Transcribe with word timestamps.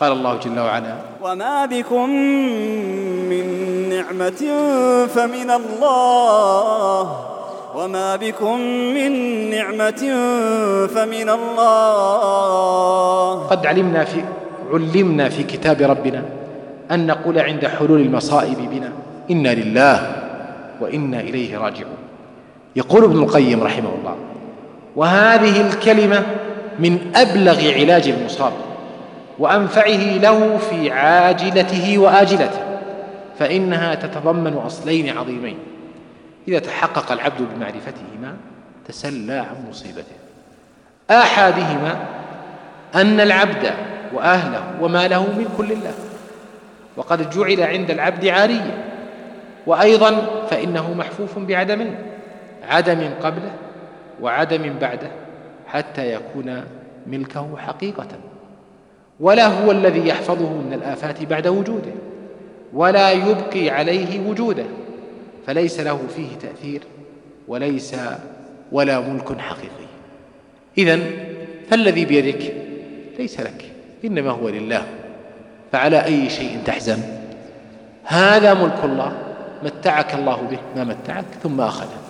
قال 0.00 0.12
الله 0.12 0.38
جل 0.44 0.58
وعلا 0.60 0.94
وما 1.22 1.66
بكم 1.66 2.10
من 3.30 3.44
نعمة 3.88 4.42
فمن 5.06 5.50
الله 5.50 7.26
وما 7.74 8.16
بكم 8.16 8.60
من 8.94 9.12
نعمة 9.50 10.02
فمن 10.86 11.28
الله 11.28 12.50
قد 13.46 13.66
علمنا 13.66 14.04
في 14.04 14.24
علمنا 14.72 15.28
في 15.28 15.42
كتاب 15.42 15.80
ربنا 15.82 16.22
أن 16.90 17.06
نقول 17.06 17.38
عند 17.38 17.66
حلول 17.66 18.00
المصائب 18.00 18.70
بنا 18.70 18.92
إنا 19.30 19.54
لله 19.54 20.16
وإنا 20.80 21.20
إليه 21.20 21.58
راجعون. 21.58 21.96
يقول 22.76 23.04
ابن 23.04 23.22
القيم 23.22 23.62
رحمه 23.62 23.90
الله 23.98 24.16
وهذه 24.96 25.60
الكلمة 25.68 26.26
من 26.78 26.98
أبلغ 27.14 27.72
علاج 27.74 28.08
المصاب. 28.08 28.52
وأنفعه 29.38 30.18
له 30.18 30.56
في 30.56 30.90
عاجلته 30.90 31.98
وآجلته 31.98 32.60
فإنها 33.38 33.94
تتضمن 33.94 34.52
أصلين 34.52 35.18
عظيمين. 35.18 35.58
إذا 36.48 36.58
تحقق 36.58 37.12
العبد 37.12 37.42
بمعرفتهما 37.54 38.36
تسلى 38.88 39.38
عن 39.38 39.68
مصيبته. 39.70 40.16
آحادهما 41.10 42.06
أن 42.94 43.20
العبد 43.20 43.72
وأهله 44.12 44.62
وماله 44.80 45.26
ملك 45.38 45.60
لله 45.60 45.92
وقد 46.96 47.30
جعل 47.30 47.60
عند 47.60 47.90
العبد 47.90 48.26
عاريا 48.26 48.84
وأيضا 49.66 50.26
فإنه 50.50 50.94
محفوف 50.94 51.38
بعدمين 51.38 51.94
عدم 52.68 53.10
قبله 53.22 53.52
وعدم 54.20 54.74
بعده 54.80 55.10
حتى 55.66 56.12
يكون 56.14 56.64
ملكه 57.06 57.56
حقيقة. 57.56 58.08
ولا 59.20 59.46
هو 59.46 59.70
الذي 59.70 60.08
يحفظه 60.08 60.48
من 60.48 60.72
الآفات 60.72 61.22
بعد 61.22 61.46
وجوده 61.46 61.92
ولا 62.72 63.10
يبقي 63.10 63.70
عليه 63.70 64.28
وجوده 64.28 64.64
فليس 65.46 65.80
له 65.80 66.00
فيه 66.16 66.28
تأثير 66.42 66.82
وليس 67.48 67.96
ولا 68.72 69.00
ملك 69.00 69.38
حقيقي. 69.38 69.90
إذا 70.78 71.00
فالذي 71.70 72.04
بيدك 72.04 72.54
ليس 73.18 73.40
لك 73.40 73.72
إنما 74.04 74.30
هو 74.30 74.48
لله 74.48 74.86
فعلى 75.72 76.04
أي 76.04 76.30
شيء 76.30 76.58
تحزن؟ 76.64 76.98
هذا 78.04 78.54
ملك 78.54 78.84
الله 78.84 79.12
متعك 79.64 80.14
الله 80.14 80.36
به 80.36 80.58
ما 80.76 80.84
متعك 80.84 81.24
ثم 81.42 81.60
أخذه. 81.60 82.09